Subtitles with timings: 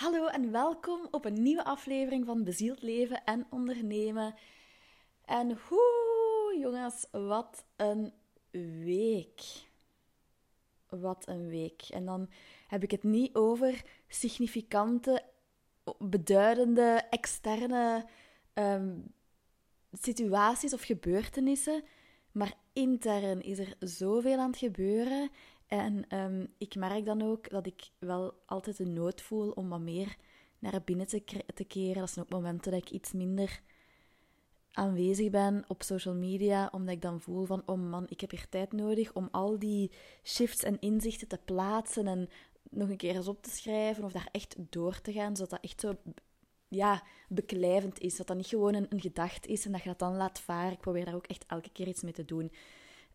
[0.00, 4.34] Hallo en welkom op een nieuwe aflevering van Bezield Leven en Ondernemen.
[5.24, 8.12] En hoe, jongens, wat een
[8.84, 9.42] week.
[10.88, 11.82] Wat een week.
[11.90, 12.30] En dan
[12.66, 15.22] heb ik het niet over significante,
[15.98, 18.06] beduidende, externe
[18.52, 18.98] ehm,
[19.92, 21.84] situaties of gebeurtenissen,
[22.32, 25.30] maar intern is er zoveel aan het gebeuren.
[25.70, 29.80] En ehm, ik merk dan ook dat ik wel altijd de nood voel om wat
[29.80, 30.16] meer
[30.58, 32.00] naar binnen te, keren.
[32.00, 33.60] Dat zijn ook momenten dat ik iets minder
[34.72, 38.48] aanwezig ben op social media, omdat ik dan voel van, oh man, ik heb hier
[38.48, 39.90] tijd nodig om al die
[40.24, 42.28] shifts en inzichten te plaatsen en
[42.70, 45.60] nog een keer eens op te schrijven of daar echt door te gaan, zodat dat
[45.60, 45.96] echt zo
[46.68, 48.16] ja, beklijvend is.
[48.16, 50.72] Dat dat niet gewoon een, een gedachte is en dat je dat dan laat varen.
[50.72, 52.52] Ik probeer daar ook echt elke keer iets mee te doen.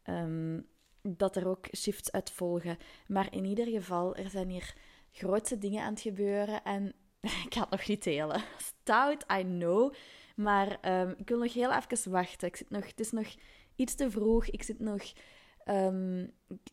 [0.09, 0.67] Um,
[1.07, 2.77] dat er ook shifts uit volgen.
[3.07, 4.73] Maar in ieder geval, er zijn hier
[5.11, 6.63] grootste dingen aan het gebeuren.
[6.63, 6.93] En
[7.45, 8.41] ik ga het nog niet delen.
[8.57, 9.93] Stout, I know.
[10.35, 12.47] Maar ehm, ik wil nog heel even wachten.
[12.47, 13.35] Ik zit nog, het is nog
[13.75, 14.47] iets te vroeg.
[14.47, 15.13] Ik zit nog...
[15.65, 16.21] Um,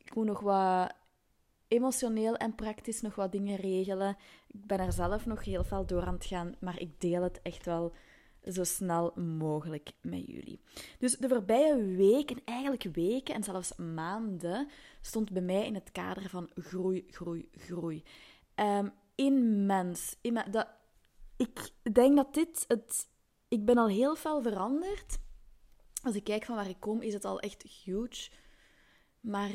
[0.05, 0.93] ik moet nog wat
[1.69, 4.17] emotioneel en praktisch nog wat dingen regelen.
[4.49, 6.55] Ik ben er zelf nog heel veel door aan het gaan.
[6.61, 7.93] Maar ik deel het echt wel
[8.51, 10.61] zo snel mogelijk met jullie.
[10.99, 14.69] Dus de voorbije weken, eigenlijk weken en zelfs maanden,
[15.01, 18.03] stond bij mij in het kader van groei, groei, groei.
[18.55, 20.17] Um, immens.
[20.51, 20.69] dat,
[21.37, 23.11] ik denk dat dit het.
[23.49, 25.19] Ik ben al heel veel veranderd.
[26.03, 28.31] Als ik kijk van waar ik kom, is het al echt huge.
[29.21, 29.51] Maar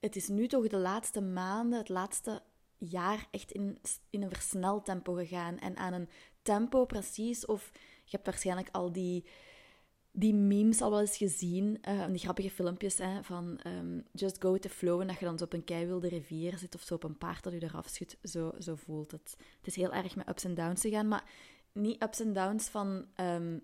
[0.00, 2.42] het is nu toch de laatste maanden, het laatste
[2.78, 3.78] jaar echt in,
[4.10, 5.58] in een versneld tempo gegaan.
[5.58, 6.08] En aan een
[6.42, 7.46] tempo precies.
[7.46, 7.70] Of
[8.04, 9.24] je hebt waarschijnlijk al die,
[10.10, 11.80] die memes al wel eens gezien.
[11.88, 15.00] Uh, die grappige filmpjes hè, van um, just go with the flow.
[15.00, 17.42] En dat je dan zo op een keiwilde rivier zit of zo op een paard
[17.42, 18.16] dat je eraf schudt.
[18.22, 19.36] Zo, zo voelt het.
[19.56, 21.08] Het is heel erg met ups en downs te gaan.
[21.08, 21.24] Maar
[21.72, 23.06] niet ups en downs van...
[23.16, 23.62] Um,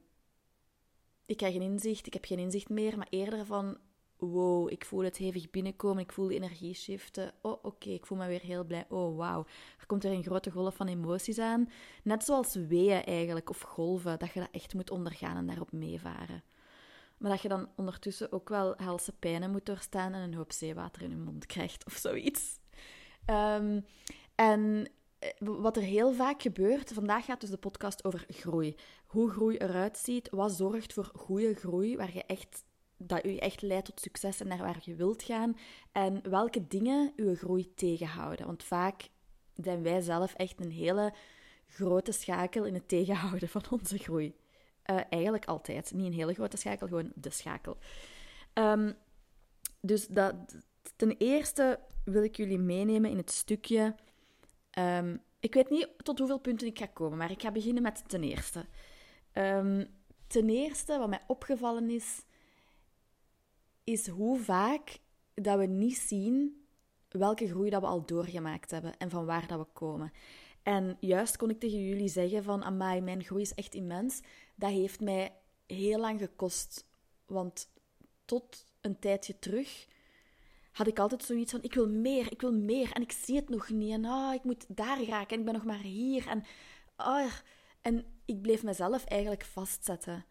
[1.27, 2.97] ik krijg een inzicht, ik heb geen inzicht meer.
[2.99, 3.79] Maar eerder van
[4.19, 7.33] wow, ik voel het hevig binnenkomen, ik voel de energie shiften.
[7.43, 8.87] Oh, oké, ik voel me weer heel blij.
[8.89, 9.47] Oh, wauw.
[9.79, 11.71] Er komt weer een grote golf van emoties aan.
[12.03, 16.43] Net zoals weeën eigenlijk, of golven, dat je dat echt moet ondergaan en daarop meevaren.
[17.19, 21.03] Maar dat je dan ondertussen ook wel helse pijnen moet doorstaan en een hoop zeewater
[21.03, 22.59] in je mond krijgt of zoiets.
[23.27, 23.85] Um,
[24.35, 28.77] en eh, wat er heel vaak gebeurt, vandaag gaat dus de podcast over groei.
[29.07, 32.65] Hoe groei eruit ziet, wat zorgt voor goede groei, waar je echt
[32.99, 35.57] dat u echt leidt tot succes en naar waar je wilt gaan.
[35.93, 38.47] En welke dingen uw groei tegenhouden.
[38.47, 39.09] Want vaak
[39.55, 41.15] zijn wij zelf echt een hele
[41.67, 44.35] grote schakel in het tegenhouden van onze groei.
[44.91, 45.93] Uh, eigenlijk altijd.
[45.93, 47.77] Niet een hele grote schakel, gewoon de schakel.
[48.55, 48.97] Um,
[49.81, 50.35] dus dat,
[50.97, 53.95] ten eerste wil ik jullie meenemen in het stukje.
[54.79, 58.09] Um, ik weet niet tot hoeveel punten ik ga komen, maar ik ga beginnen met
[58.09, 58.67] ten eerste.
[59.33, 59.87] Um,
[60.27, 62.25] ten eerste, wat mij opgevallen is,
[63.89, 64.99] is hoe vaak
[65.35, 66.65] dat we niet zien
[67.09, 70.13] welke groei dat we al doorgemaakt hebben en van waar dat we komen.
[70.63, 74.21] En juist kon ik tegen jullie zeggen van, amai, mijn groei is echt immens.
[74.55, 75.33] Dat heeft mij
[75.67, 76.87] heel lang gekost.
[77.27, 77.71] Want
[78.25, 79.87] tot een tijdje terug
[80.73, 82.93] had ik altijd zoiets van, ik wil meer, ik wil meer.
[82.93, 83.93] En ik zie het nog niet.
[83.93, 85.35] En oh, ik moet daar raken.
[85.35, 86.27] En ik ben nog maar hier.
[86.27, 86.45] En,
[86.97, 87.33] oh,
[87.83, 90.25] en ik bleef mezelf eigenlijk vastzetten.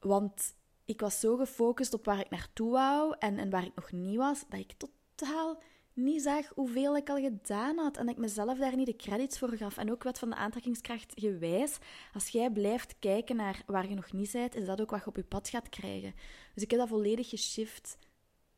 [0.00, 0.54] Want
[0.86, 4.16] ik was zo gefocust op waar ik naartoe wou en, en waar ik nog niet
[4.16, 7.96] was, dat ik totaal niet zag hoeveel ik al gedaan had.
[7.96, 9.76] En dat ik mezelf daar niet de credits voor gaf.
[9.76, 11.78] En ook wat van de aantrekkingskracht gewijs.
[12.14, 15.06] Als jij blijft kijken naar waar je nog niet bent, is dat ook wat je
[15.06, 16.14] op je pad gaat krijgen.
[16.54, 17.98] Dus ik heb dat volledig geshift.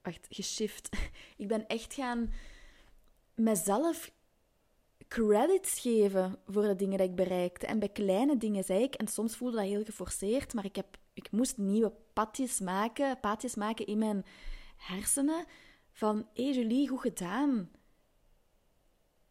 [0.02, 0.88] Wacht, geshift.
[1.36, 2.32] Ik ben echt gaan
[3.34, 4.12] mezelf
[5.08, 7.66] credits geven voor de dingen die ik bereikte.
[7.66, 10.98] En bij kleine dingen zei ik, en soms voelde dat heel geforceerd, maar ik heb
[11.18, 14.24] ik moest nieuwe padjes maken, paadjes maken in mijn
[14.76, 15.44] hersenen.
[15.92, 17.70] Van, hé hey Julie, goed gedaan.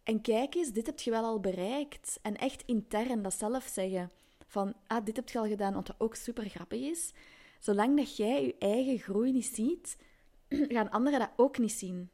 [0.04, 2.20] En kijk eens, dit heb je wel al bereikt.
[2.22, 4.12] En echt intern dat zelf zeggen.
[4.48, 7.14] Van, ah, dit heb je al gedaan, want dat ook super grappig is.
[7.60, 9.98] Zolang dat jij je eigen groei niet ziet,
[10.76, 12.10] gaan anderen dat ook niet zien.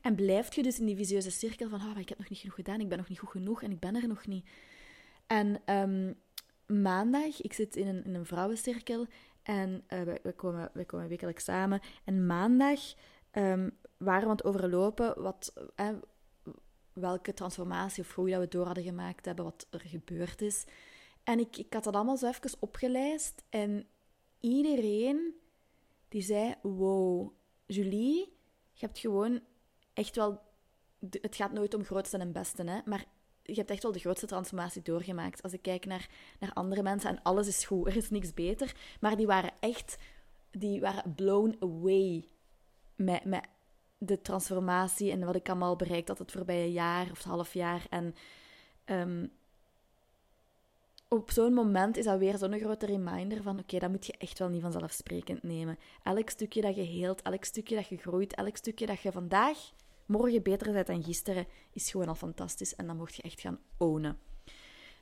[0.00, 2.54] En blijf je dus in die visieuze cirkel van, oh, ik heb nog niet genoeg
[2.54, 4.48] gedaan, ik ben nog niet goed genoeg en ik ben er nog niet.
[5.26, 6.16] En um,
[6.82, 9.06] maandag, ik zit in een, in een vrouwencirkel
[9.50, 11.80] en uh, we, komen, we komen wekelijks samen.
[12.04, 12.80] En maandag
[13.32, 15.88] um, waren we aan het overlopen wat, uh,
[16.92, 20.64] welke transformatie of groei dat we door hadden gemaakt hebben, wat er gebeurd is.
[21.24, 23.86] En ik, ik had dat allemaal zo even opgelijst en
[24.40, 25.34] iedereen
[26.08, 27.32] die zei, wow,
[27.66, 28.32] Julie,
[28.72, 29.40] je hebt gewoon
[29.92, 30.40] echt wel...
[31.10, 33.04] Het gaat nooit om grootste en beste, hè, maar
[33.50, 35.42] je hebt echt wel de grootste transformatie doorgemaakt.
[35.42, 36.08] Als ik kijk naar,
[36.38, 38.74] naar andere mensen en alles is goed, er is niks beter.
[39.00, 39.96] Maar die waren echt,
[40.50, 42.24] die waren blown away
[42.96, 43.46] met, met
[43.98, 47.86] de transformatie en wat ik allemaal bereikt had het voorbije jaar of het half jaar.
[47.90, 48.14] En
[48.84, 49.26] ehm,
[51.08, 54.38] op zo'n moment is dat weer zo'n grote reminder van oké, dat moet je echt
[54.38, 55.78] wel niet vanzelfsprekend nemen.
[56.02, 59.58] Elk stukje dat je heelt, elk stukje dat je groeit, elk stukje dat je vandaag,
[60.10, 63.60] morgen beter bent dan gisteren, is gewoon al fantastisch en dan mocht je echt gaan
[63.76, 64.18] ownen.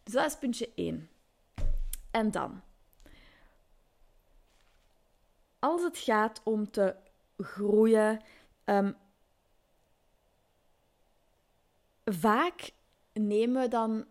[0.03, 1.11] Dus dat is puntje 1.
[2.11, 2.63] En dan,
[5.59, 6.95] als het gaat om te
[7.37, 8.21] groeien,
[8.65, 8.97] um,
[12.05, 12.71] vaak
[13.13, 14.07] nemen we dan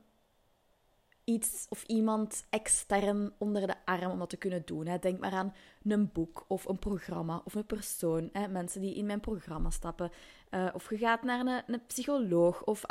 [1.28, 4.88] iets of iemand extern onder de arm om dat te kunnen doen.
[4.88, 5.00] Hè.
[5.00, 5.54] Denk maar aan
[5.84, 8.30] een boek of een programma of een persoon.
[8.32, 8.48] Hè.
[8.48, 10.12] Mensen die in mijn programma stappen.
[10.52, 12.84] Uh, of je gaat naar een, een psycholoog of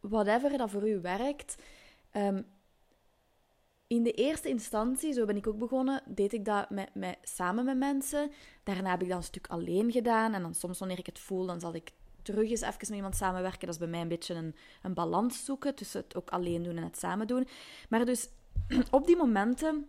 [0.00, 1.56] whatever dat voor u werkt.
[2.12, 2.46] Um,
[3.86, 7.64] in de eerste instantie, zo ben ik ook begonnen, deed ik dat met, met, samen
[7.64, 8.30] met mensen.
[8.62, 10.34] Daarna heb ik dat een stuk alleen gedaan.
[10.34, 11.92] En dan soms wanneer ik het voel, dan zal ik
[12.24, 13.60] terug eens even met iemand samenwerken.
[13.60, 16.76] Dat is bij mij een beetje een, een balans zoeken tussen het ook alleen doen
[16.76, 17.48] en het samen doen.
[17.88, 18.28] Maar dus
[18.90, 19.88] op die momenten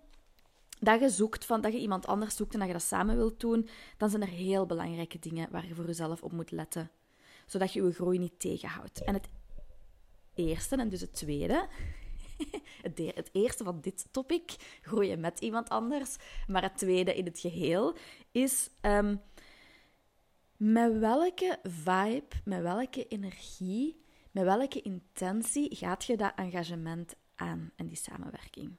[0.80, 3.40] dat je zoekt, van, dat je iemand anders zoekt en dat je dat samen wilt
[3.40, 6.92] doen, dan zijn er heel belangrijke dingen waar je voor jezelf op moet letten.
[7.46, 9.04] Zodat je je groei niet tegenhoudt.
[9.04, 9.28] En het
[10.34, 11.68] eerste, en dus het tweede,
[13.16, 16.16] het eerste van dit topic, groeien met iemand anders,
[16.48, 17.96] maar het tweede in het geheel,
[18.32, 19.22] is um,
[20.58, 27.88] met welke vibe, met welke energie, met welke intentie gaat je dat engagement aan en
[27.88, 28.76] die samenwerking?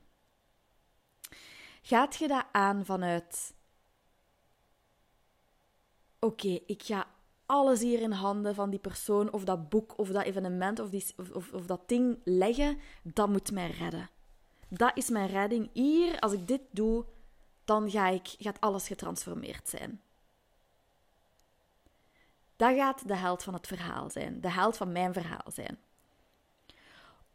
[1.83, 3.55] Gaat je dat aan vanuit:
[6.19, 7.07] oké, ik ga
[7.47, 11.05] alles hier in handen van die persoon of dat boek of dat evenement of, die,
[11.17, 14.11] of, of, of dat ding leggen, dat moet mij redden.
[14.69, 15.71] Dat is mijn redding.
[15.73, 17.05] Hier, als ik dit doe,
[17.65, 20.01] dan ga ik, gaat alles getransformeerd zijn.
[22.57, 25.79] Dat gaat de held van het verhaal zijn, de held van mijn verhaal zijn.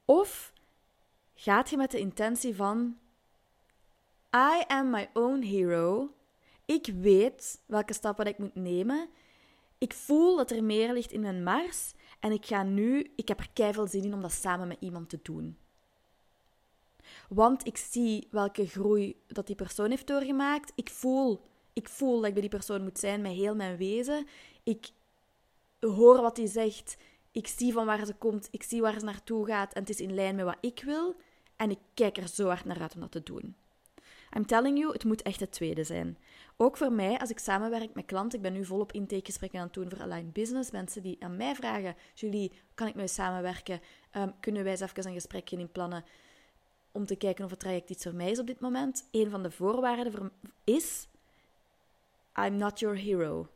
[0.06, 0.54] Of
[1.34, 2.98] gaat je met de intentie van:
[4.36, 6.10] I am my own hero.
[6.66, 9.10] Ik weet welke stappen ik moet nemen.
[9.78, 13.40] Ik voel dat er meer ligt in mijn mars en ik ga nu, ik heb
[13.40, 15.58] er keihard zin in om dat samen met iemand te doen.
[17.30, 20.72] Want ik zie welke groei dat die persoon heeft doorgemaakt.
[20.76, 21.42] Ik voel,
[21.74, 24.28] ik voel dat ik bij die persoon moet zijn met heel mijn wezen.
[24.64, 24.90] Ik
[25.82, 26.98] hoor wat hij zegt.
[27.32, 28.48] Ik zie van waar ze komt.
[28.52, 29.74] Ik zie waar ze naartoe gaat.
[29.74, 31.16] En het is in lijn met wat ik wil.
[31.56, 33.56] En ik kijk er zo hard naar uit om dat te doen.
[34.38, 36.18] I'm telling you, het moet echt het tweede zijn.
[36.58, 39.74] Ook voor mij, als ik samenwerk met klanten, ik ben nu volop intakegesprekken aan het
[39.74, 40.72] doen voor Align Business.
[40.72, 43.82] Mensen die aan mij vragen, Julie, kan ik met je samenwerken?
[44.18, 46.04] Um, kunnen wij eens even een gesprekje in plannen
[46.92, 49.08] om te kijken of het traject iets voor mij is op dit moment?
[49.12, 50.32] Een van de voorwaarden voor,
[50.64, 51.08] is,
[52.40, 53.48] I'm not your hero.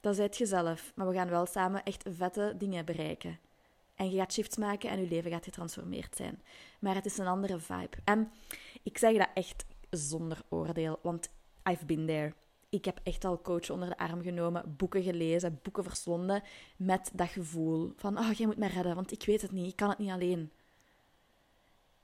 [0.00, 3.38] Dat zijt je zelf, maar we gaan wel samen echt vette dingen bereiken.
[3.94, 6.42] En je gaat shifts maken en je leven gaat getransformeerd zijn.
[6.80, 7.96] Maar het is een andere vibe.
[8.04, 8.30] En
[8.82, 11.28] ik zeg dat echt zonder oordeel, want
[11.70, 12.34] I've been there.
[12.68, 16.42] Ik heb echt al coach onder de arm genomen, boeken gelezen, boeken verslonden
[16.76, 19.76] met dat gevoel van, oh, jij moet mij redden, want ik weet het niet, ik
[19.76, 20.52] kan het niet alleen.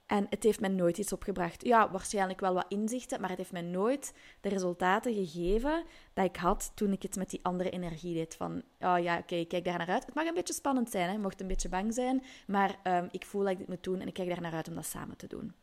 [0.05, 1.65] En het heeft mij nooit iets opgebracht.
[1.65, 5.83] Ja, waarschijnlijk wel wat inzichten, maar het heeft mij nooit de resultaten gegeven
[6.13, 8.35] dat ik had toen ik het met die andere energie deed.
[8.35, 10.05] Van, oh ja, oké, ik kijk daar naar uit.
[10.05, 11.17] Het mag een beetje spannend zijn, hè.
[11.17, 14.07] mocht een beetje bang zijn, maar um, ik voel dat ik dit moet doen en
[14.07, 15.53] ik kijk daar naar uit om dat samen te doen.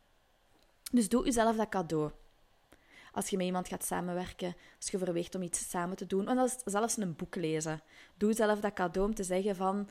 [0.93, 2.11] Dus doe jezelf dat cadeau.
[3.13, 6.51] Als je met iemand gaat samenwerken, als je overweegt om iets samen te doen, en
[6.65, 7.83] zelfs een boek lezen.
[8.17, 9.89] Doe zelf dat cadeau om te zeggen van,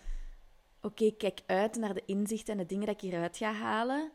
[0.82, 4.12] oké, kijk uit naar de inzichten en de dingen dat ik hieruit ga halen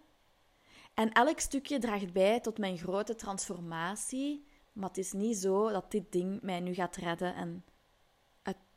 [0.96, 4.44] en elk stukje draagt bij tot mijn grote transformatie.
[4.72, 7.64] Maar het is niet zo dat dit ding mij nu gaat redden en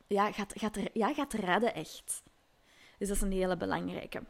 [0.08, 2.24] ja, gaat, gaat, ja, gaat redden echt.
[2.98, 4.24] Dus dat is een hele belangrijke.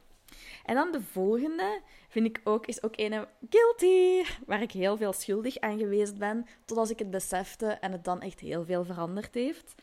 [0.65, 5.13] En dan de volgende vind ik ook, is ook een guilty, waar ik heel veel
[5.13, 9.34] schuldig aan geweest ben, totdat ik het besefte en het dan echt heel veel veranderd
[9.34, 9.75] heeft.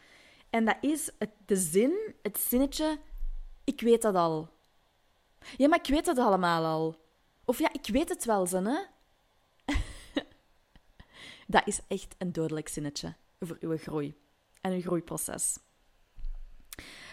[0.51, 1.11] En dat is
[1.47, 2.99] de zin, het zinnetje,
[3.65, 4.49] ik weet dat al.
[5.57, 7.06] Ja, maar ik weet het allemaal al.
[7.47, 8.79] Of ja, ik weet het wel, hè?
[11.47, 14.15] dat is echt een dodelijk zinnetje voor uw groei
[14.61, 15.59] en uw groeiproces.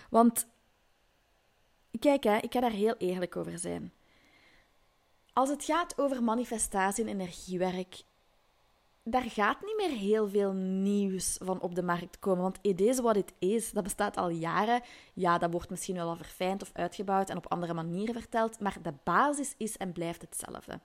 [0.09, 0.47] Want,
[1.99, 3.93] kijk, hè, ik ga daar heel eerlijk over zijn.
[5.33, 8.03] Als het gaat over manifestatie en energiewerk,
[9.03, 12.41] daar gaat niet meer heel veel nieuws van op de markt komen.
[12.41, 13.72] Want it is what it is.
[13.72, 14.81] Dat bestaat al jaren.
[15.13, 18.60] Ja, dat wordt misschien wel verfijnd of uitgebouwd en op andere manieren verteld.
[18.60, 20.79] Maar de basis is en blijft hetzelfde.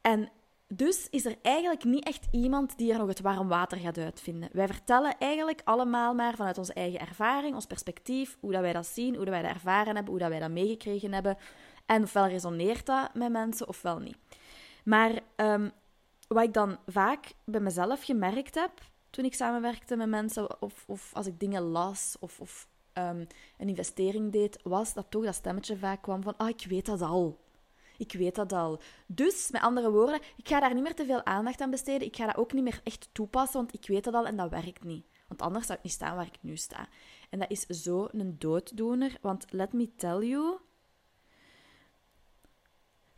[0.00, 0.30] En
[0.68, 4.48] dus is er eigenlijk niet echt iemand die er nog het warm water gaat uitvinden.
[4.52, 8.86] Wij vertellen eigenlijk allemaal maar vanuit onze eigen ervaring, ons perspectief, hoe dat wij dat
[8.86, 11.36] zien, hoe dat wij dat ervaren hebben, hoe dat wij dat meegekregen hebben.
[11.86, 14.16] En ofwel resoneert dat met mensen, ofwel niet.
[14.84, 15.72] Maar um,
[16.34, 18.72] wat ik dan vaak bij mezelf gemerkt heb
[19.10, 23.26] toen ik samenwerkte met mensen, of, of als ik dingen las of, of um,
[23.58, 27.02] een investering deed, was dat toch dat stemmetje vaak kwam van: Ah, ik weet dat
[27.02, 27.42] al.
[27.96, 28.80] Ik weet dat al.
[29.06, 32.06] Dus, met andere woorden, ik ga daar niet meer te veel aandacht aan besteden.
[32.06, 34.50] Ik ga dat ook niet meer echt toepassen, want ik weet dat al en dat
[34.50, 35.06] werkt niet.
[35.28, 36.88] Want anders zou ik niet staan waar ik nu sta.
[37.30, 40.58] En dat is zo een dooddoener, want let me tell you,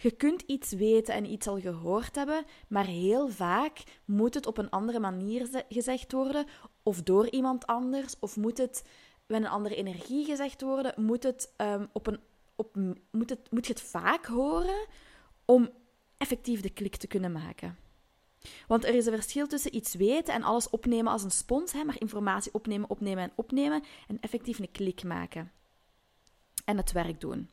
[0.07, 4.59] je kunt iets weten en iets al gehoord hebben, maar heel vaak moet het op
[4.59, 6.47] een andere manier gezegd worden,
[6.83, 8.85] of door iemand anders, of moet het
[9.27, 12.21] met een andere energie gezegd worden, moet, het, um, op een,
[12.57, 12.77] op,
[13.11, 14.87] moet, het, moet je het vaak horen
[15.45, 15.71] om
[16.17, 17.79] effectief de klik te kunnen maken.
[18.67, 21.85] Want er is een verschil tussen iets weten en alles opnemen als een spons, hè,
[21.85, 25.53] maar informatie opnemen, opnemen en opnemen en effectief een klik maken.
[26.65, 27.51] En het werk doen.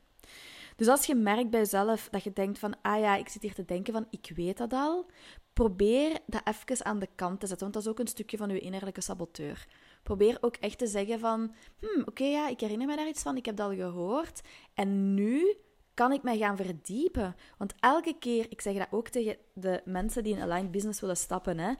[0.83, 3.53] Dus als je merkt bij jezelf dat je denkt van, ah ja, ik zit hier
[3.53, 5.05] te denken van, ik weet dat al,
[5.53, 8.49] probeer dat even aan de kant te zetten, want dat is ook een stukje van
[8.49, 9.67] je innerlijke saboteur.
[10.03, 13.37] Probeer ook echt te zeggen van, hmm, oké, ja, ik herinner me daar iets van,
[13.37, 14.41] ik heb dat al gehoord,
[14.73, 15.57] en nu
[15.93, 17.35] kan ik mij gaan verdiepen.
[17.57, 21.17] Want elke keer, ik zeg dat ook tegen de mensen die in aligned business willen
[21.17, 21.73] stappen, hè,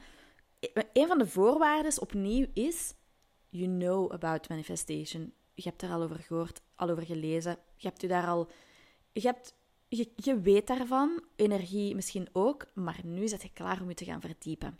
[0.93, 2.93] een van de voorwaarden opnieuw is,
[3.49, 5.33] you know about manifestation.
[5.53, 8.49] Je hebt er al over gehoord, al over gelezen, je hebt u daar al
[9.13, 9.35] je,
[10.15, 14.21] je, weet daarvan, energie misschien ook, maar nu zit je klaar om je te gaan
[14.21, 14.79] verdiepen.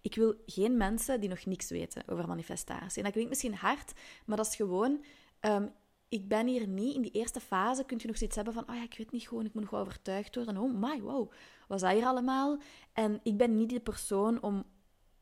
[0.00, 2.96] Ik wil geen mensen die nog niks weten over manifestatie.
[2.96, 3.92] En dat klinkt misschien hard,
[4.26, 5.04] maar dat is gewoon...
[5.40, 5.72] Um,
[6.14, 7.84] ik ben hier niet in die eerste fase.
[7.84, 9.70] Kunt je nog zoiets hebben van: oh ja, ik weet niet gewoon, ik moet nog
[9.70, 10.56] wel overtuigd worden.
[10.56, 11.30] Oh my, wow,
[11.68, 12.58] was dat hier allemaal?
[12.92, 14.64] En ik ben niet die persoon om.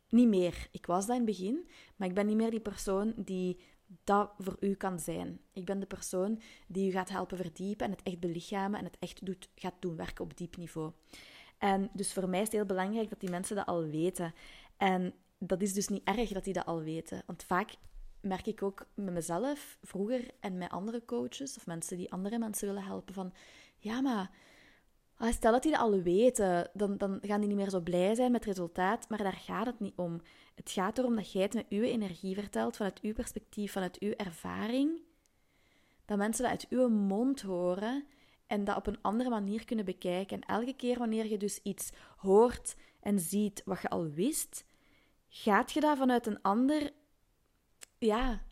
[0.08, 0.68] Niet meer.
[0.70, 3.58] Ik was dat in het begin, maar ik ben niet meer die persoon die
[4.04, 5.40] dat voor u kan zijn.
[5.52, 8.96] Ik ben de persoon die u gaat helpen verdiepen en het echt belichamen en het
[8.98, 10.92] echt doet, gaat doen werken op diep niveau.
[11.58, 14.34] En dus voor mij is het heel belangrijk dat die mensen dat al weten.
[14.76, 17.22] En dat is dus niet erg dat die dat al weten.
[17.26, 17.74] Want vaak
[18.20, 22.66] merk ik ook met mezelf, vroeger en met andere coaches of mensen die andere mensen
[22.66, 23.32] willen helpen, van
[23.78, 24.30] ja, maar
[25.30, 28.32] stel dat die dat al weten, dan, dan gaan die niet meer zo blij zijn
[28.32, 30.20] met het resultaat, maar daar gaat het niet om.
[30.54, 34.12] Het gaat erom dat jij het met uw energie vertelt, vanuit uw perspectief, vanuit uw
[34.16, 35.02] ervaring.
[36.04, 38.06] Dat mensen dat uit uw mond horen
[38.46, 40.40] en dat op een andere manier kunnen bekijken.
[40.40, 44.64] En elke keer wanneer je dus iets hoort en ziet wat je al wist,
[45.28, 46.92] gaat je dat vanuit een ander,
[47.98, 48.42] ja,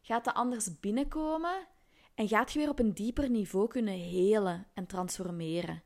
[0.00, 1.66] gaat dat anders binnenkomen
[2.14, 5.82] en gaat je weer op een dieper niveau kunnen helen en transformeren.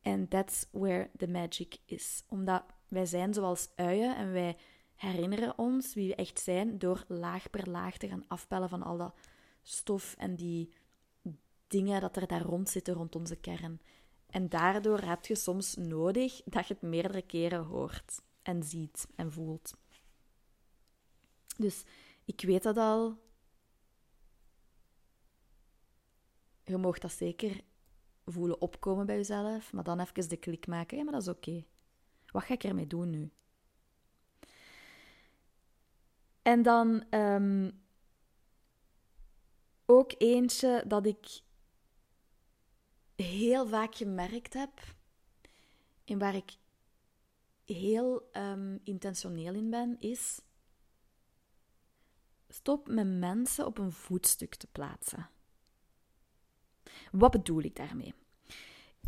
[0.00, 2.24] En that's where the magic is.
[2.28, 2.64] Omdat
[2.96, 4.56] wij zijn zoals uien en wij
[4.94, 8.96] herinneren ons wie we echt zijn door laag per laag te gaan afpellen van al
[8.96, 9.14] dat
[9.62, 10.72] stof en die
[11.66, 13.80] dingen dat er daar rond zitten rond onze kern.
[14.26, 19.32] En daardoor heb je soms nodig dat je het meerdere keren hoort en ziet en
[19.32, 19.74] voelt.
[21.56, 21.84] Dus
[22.24, 23.24] ik weet dat al.
[26.64, 27.60] Je mag dat zeker
[28.24, 30.96] voelen opkomen bij jezelf, maar dan even de klik maken.
[30.96, 31.64] Ja, maar dat is oké.
[32.36, 33.30] Wat ga ik ermee doen nu?
[36.42, 37.82] En dan um,
[39.86, 41.40] ook eentje dat ik
[43.14, 44.80] heel vaak gemerkt heb
[46.04, 46.56] en waar ik
[47.64, 50.40] heel um, intentioneel in ben, is
[52.48, 55.28] stop met mensen op een voetstuk te plaatsen.
[57.12, 58.14] Wat bedoel ik daarmee?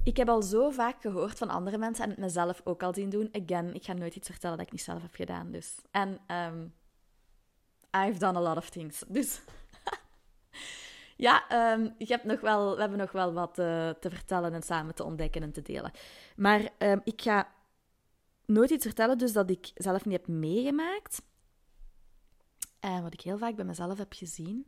[0.09, 3.11] Ik heb al zo vaak gehoord van andere mensen en het mezelf ook al zien
[3.11, 3.29] doen.
[3.33, 5.51] Again, ik ga nooit iets vertellen dat ik niet zelf heb gedaan.
[5.51, 5.75] Dus.
[5.91, 6.75] En um,
[8.07, 9.05] I've done a lot of things.
[9.09, 9.41] Dus
[11.27, 14.63] ja, um, ik heb nog wel, we hebben nog wel wat uh, te vertellen en
[14.63, 15.91] samen te ontdekken en te delen.
[16.37, 17.53] Maar um, ik ga
[18.47, 21.23] nooit iets vertellen dus dat ik zelf niet heb meegemaakt.
[22.81, 24.67] En wat ik heel vaak bij mezelf heb gezien,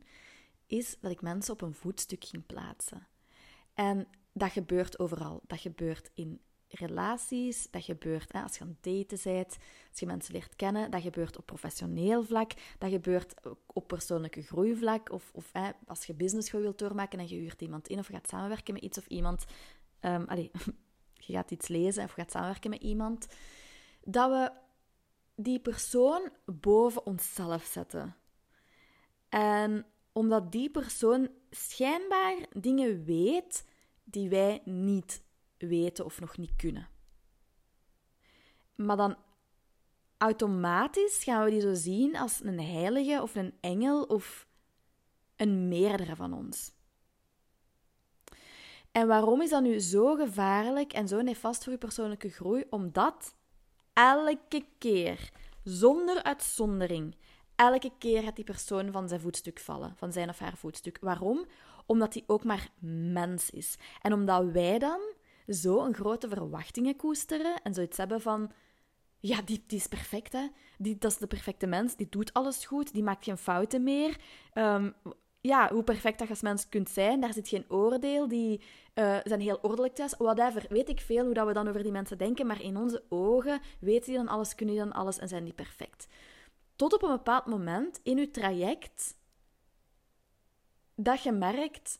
[0.67, 3.07] is dat ik mensen op een voetstuk ging plaatsen.
[3.73, 5.41] En dat gebeurt overal.
[5.47, 9.57] Dat gebeurt in relaties, dat gebeurt hè, als je aan het daten bent,
[9.89, 13.33] als je mensen leert kennen, dat gebeurt op professioneel vlak, dat gebeurt
[13.65, 17.87] op persoonlijke groeivlak, of, of hè, als je business wilt doormaken en je huurt iemand
[17.87, 19.45] in of gaat samenwerken met iets of iemand.
[20.01, 20.51] Um, allee,
[21.25, 23.27] je gaat iets lezen of gaat samenwerken met iemand,
[24.03, 24.51] dat we
[25.35, 28.15] die persoon boven onszelf zetten.
[29.29, 33.65] En omdat die persoon schijnbaar dingen weet
[34.11, 35.23] die wij niet
[35.57, 36.89] weten of nog niet kunnen.
[38.75, 39.17] Maar dan
[40.17, 44.47] automatisch gaan we die zo zien als een heilige of een engel of
[45.35, 46.71] een meerdere van ons.
[48.91, 52.63] En waarom is dat nu zo gevaarlijk en zo nefast voor je persoonlijke groei?
[52.69, 53.35] Omdat
[53.93, 55.31] elke keer,
[55.63, 57.15] zonder uitzondering,
[57.55, 60.97] elke keer gaat die persoon van zijn voetstuk vallen, van zijn of haar voetstuk.
[61.01, 61.45] Waarom?
[61.91, 62.69] Omdat hij ook maar
[63.13, 63.75] mens is.
[64.01, 64.99] En omdat wij dan
[65.47, 68.51] zo een grote verwachtingen koesteren en zoiets hebben van
[69.19, 70.47] ja, die, die is perfect, hè.
[70.77, 71.95] Die, dat is de perfecte mens.
[71.95, 72.93] Die doet alles goed.
[72.93, 74.17] Die maakt geen fouten meer.
[74.53, 74.93] Um,
[75.41, 78.27] ja, hoe perfect dat je als mens kunt zijn, daar zit geen oordeel.
[78.27, 78.61] Die
[78.95, 80.15] uh, zijn heel ordelijk thuis.
[80.17, 80.65] Whatever.
[80.69, 82.47] Weet ik veel hoe dat we dan over die mensen denken.
[82.47, 85.53] Maar in onze ogen weten die dan alles, kunnen die dan alles en zijn die
[85.53, 86.07] perfect.
[86.75, 89.15] Tot op een bepaald moment in je traject
[91.03, 91.99] dat je merkt...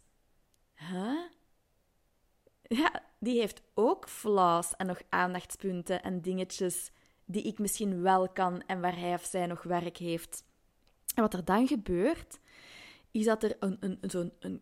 [2.62, 6.92] Ja, die heeft ook flaws en nog aandachtspunten en dingetjes
[7.26, 10.44] die ik misschien wel kan en waar hij of zij nog werk heeft.
[11.16, 12.40] En wat er dan gebeurt,
[13.12, 14.62] is dat er een, een, zo'n een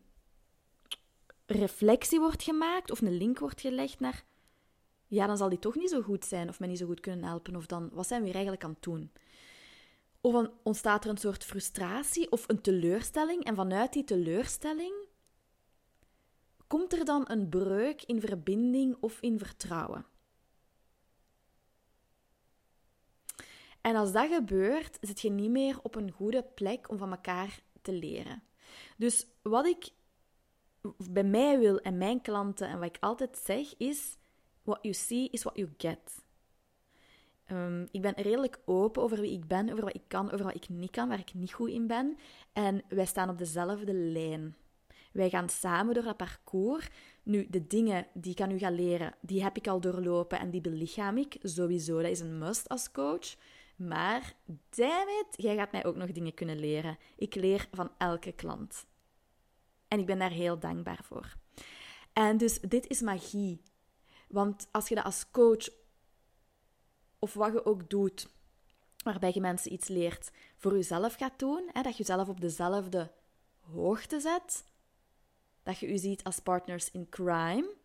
[1.46, 4.24] reflectie wordt gemaakt of een link wordt gelegd naar
[5.10, 7.26] ja, dan zal die toch niet zo goed zijn of mij niet zo goed kunnen
[7.26, 7.56] helpen.
[7.56, 9.12] Of dan, wat zijn we hier eigenlijk aan het doen?
[10.22, 13.44] Of ontstaat er een soort frustratie of een teleurstelling.
[13.44, 14.94] En vanuit die teleurstelling
[16.68, 20.06] komt er dan een breuk in verbinding of in vertrouwen.
[23.82, 27.60] En als dat gebeurt, zit je niet meer op een goede plek om van elkaar
[27.82, 28.44] te leren.
[28.98, 29.90] Dus wat ik
[31.10, 34.18] bij mij wil en mijn klanten en wat ik altijd zeg is:
[34.64, 36.24] what you see is what you get.
[37.52, 40.56] Um, ik ben redelijk open over wie ik ben, over wat ik kan, over wat
[40.56, 42.18] ik niet kan, waar ik niet goed in ben.
[42.54, 44.56] En wij staan op dezelfde lijn.
[45.12, 46.90] Wij gaan samen door dat parcours.
[47.24, 50.50] Nu, de dingen die ik aan u ga leren, die heb ik al doorlopen en
[50.50, 52.02] die belichaam ik sowieso.
[52.02, 53.36] Dat is een must als coach.
[53.76, 54.34] Maar,
[54.70, 56.98] damn it, jij gaat mij ook nog dingen kunnen leren.
[57.18, 58.86] Ik leer van elke klant.
[59.88, 61.36] En ik ben daar heel dankbaar voor.
[62.14, 63.62] En dus dit is magie.
[64.28, 65.70] Want als je dat als coach
[67.20, 68.30] of wat je ook doet,
[69.04, 73.12] waarbij je mensen iets leert, voor jezelf gaat doen, hè, dat je jezelf op dezelfde
[73.60, 74.64] hoogte zet,
[75.64, 77.76] dat je je ziet als partners in crime,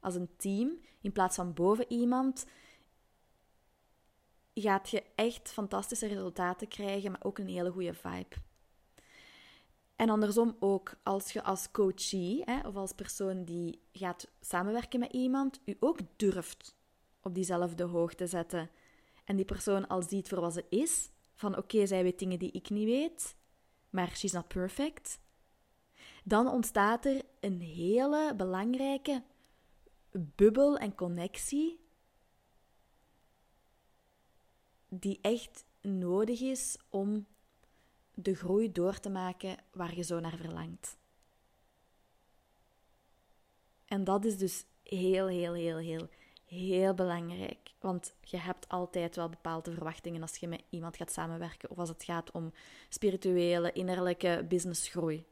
[0.00, 2.46] als een team, in plaats van boven iemand,
[4.54, 8.36] gaat je echt fantastische resultaten krijgen, maar ook een hele goede vibe.
[9.96, 15.12] En andersom ook, als je als coachie hè, of als persoon die gaat samenwerken met
[15.12, 16.77] iemand, u ook durft
[17.28, 18.70] op diezelfde hoogte zetten.
[19.24, 22.50] En die persoon al ziet voor wat ze is, van oké, zij weet dingen die
[22.50, 23.36] ik niet weet,
[23.90, 25.20] maar she's not perfect.
[26.24, 29.22] Dan ontstaat er een hele belangrijke
[30.10, 31.80] bubbel en connectie
[34.88, 37.26] die echt nodig is om
[38.14, 40.98] de groei door te maken waar je zo naar verlangt.
[43.84, 46.08] En dat is dus heel, heel, heel, heel,
[46.48, 47.70] heel belangrijk.
[47.80, 51.88] Want je hebt altijd wel bepaalde verwachtingen als je met iemand gaat samenwerken of als
[51.88, 52.52] het gaat om
[52.88, 55.24] spirituele, innerlijke businessgroei.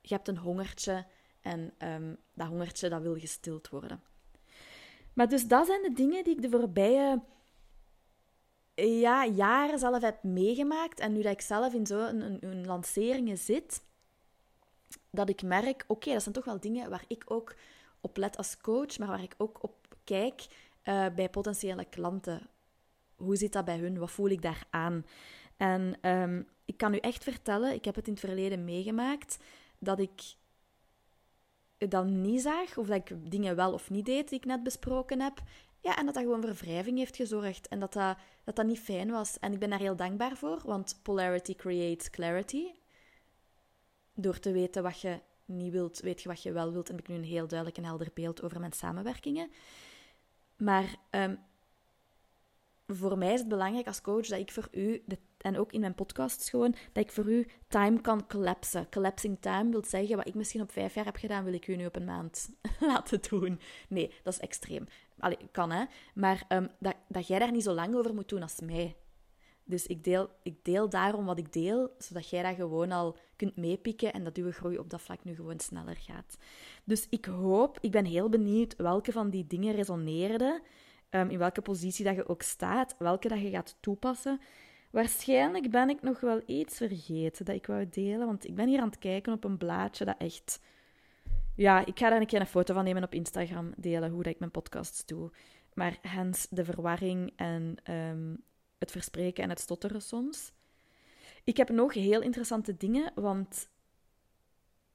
[0.00, 1.06] Je hebt een hongertje
[1.40, 4.02] en um, dat hongertje dat wil gestild worden.
[5.12, 7.22] Maar dus dat zijn de dingen die ik de voorbije
[8.74, 11.00] ja, jaren zelf heb meegemaakt.
[11.00, 13.82] En nu dat ik zelf in zo'n een, een, lanceringen zit,
[15.10, 17.54] dat ik merk, oké, dat zijn toch wel dingen waar ik ook
[18.00, 20.46] op let als coach, maar waar ik ook op kijk
[20.84, 22.48] uh, bij potentiële klanten.
[23.16, 23.98] Hoe zit dat bij hun?
[23.98, 25.06] Wat voel ik daar aan?
[25.56, 29.38] En um, ik kan u echt vertellen, ik heb het in het verleden meegemaakt,
[29.78, 30.22] dat ik
[31.78, 35.20] dat niet zag, of dat ik dingen wel of niet deed die ik net besproken
[35.20, 35.42] heb.
[35.80, 37.68] Ja, en dat dat gewoon voor wrijving heeft gezorgd.
[37.68, 39.38] En dat dat, dat dat niet fijn was.
[39.38, 42.66] En ik ben daar heel dankbaar voor, want polarity creates clarity.
[44.14, 46.88] Door te weten wat je niet wilt, weet je wat je wel wilt.
[46.88, 49.50] En heb ik nu een heel duidelijk en helder beeld over mijn samenwerkingen.
[50.56, 51.38] Maar um,
[52.86, 55.04] voor mij is het belangrijk als coach dat ik voor u,
[55.38, 58.90] en ook in mijn podcasts gewoon, dat ik voor u time kan collapsen.
[58.90, 61.76] Collapsing time wil zeggen, wat ik misschien op vijf jaar heb gedaan, wil ik u
[61.76, 63.60] nu op een maand laten doen.
[63.88, 64.86] Nee, dat is extreem.
[65.52, 65.84] Kan hè.
[66.14, 68.96] Maar um, dat, dat jij daar niet zo lang over moet doen als mij.
[69.64, 73.56] Dus ik deel, ik deel daarom wat ik deel, zodat jij dat gewoon al kunt
[73.56, 76.38] meepikken en dat uw groei op dat vlak nu gewoon sneller gaat.
[76.84, 80.62] Dus ik hoop, ik ben heel benieuwd welke van die dingen resoneerden,
[81.10, 84.40] um, in welke positie dat je ook staat, welke dat je gaat toepassen.
[84.90, 88.80] Waarschijnlijk ben ik nog wel iets vergeten dat ik wou delen, want ik ben hier
[88.80, 90.60] aan het kijken op een blaadje dat echt...
[91.54, 94.32] Ja, ik ga daar een keer een foto van nemen op Instagram delen, hoe dat
[94.32, 95.30] ik mijn podcasts doe.
[95.74, 98.44] Maar hens de verwarring en um,
[98.78, 100.52] het verspreken en het stotteren soms.
[101.48, 103.68] Ik heb nog heel interessante dingen, want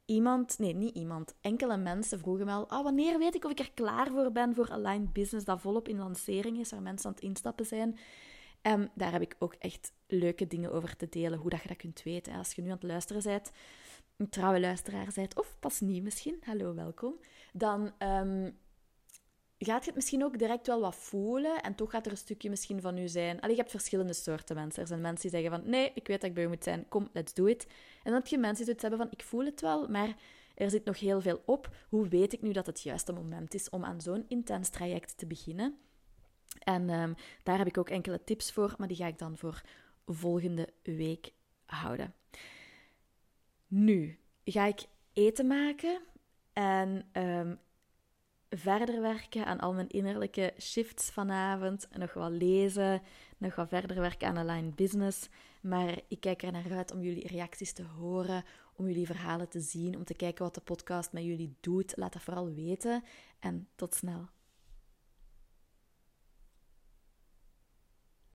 [0.06, 3.60] iemand, nee, niet iemand, enkele mensen vroegen me al, ah, wanneer weet ik of ik
[3.60, 7.16] er klaar voor ben voor Aligned Business, dat volop in lancering is, waar mensen aan
[7.16, 7.98] het instappen zijn.
[8.62, 11.78] En daar heb ik ook echt leuke dingen over te delen, hoe dat je dat
[11.78, 12.34] kunt weten.
[12.34, 13.52] Als je nu aan het luisteren bent,
[14.18, 17.16] een trouwe luisteraar bent, of pas niet misschien, hallo, welkom,
[17.54, 18.58] dan um,
[19.66, 22.50] gaat je het misschien ook direct wel wat voelen en toch gaat er een stukje
[22.50, 23.40] misschien van u zijn.
[23.40, 24.82] Allee, je hebt verschillende soorten mensen.
[24.82, 26.86] Er zijn mensen die zeggen van, nee, ik weet dat ik bij u moet zijn,
[26.90, 27.66] kom, let's do it.
[27.68, 30.16] En dan heb je mensen die het hebben van, ik voel het wel, maar
[30.56, 31.76] er zit nog heel veel op.
[31.90, 35.26] Hoe weet ik nu dat het juiste moment is om aan zo'n intens traject te
[35.26, 35.78] beginnen?
[36.60, 39.62] En um, daar heb ik ook enkele tips voor, maar die ga ik dan voor
[40.06, 41.34] volgende week
[41.66, 42.14] houden.
[43.68, 44.82] Nu ga ik
[45.14, 46.02] eten maken
[46.54, 47.60] en um,
[48.58, 51.88] verder werken aan al mijn innerlijke shifts vanavond.
[51.98, 53.02] Nog wat lezen,
[53.38, 55.30] nog wat verder werken aan aligned business.
[55.62, 58.44] Maar ik kijk er naar uit om jullie reacties te horen,
[58.76, 61.94] om jullie verhalen te zien, om te kijken wat de podcast met jullie doet.
[61.96, 63.04] Laat dat vooral weten
[63.40, 64.30] en tot snel.